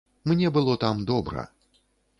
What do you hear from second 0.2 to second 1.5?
Мне было там добра.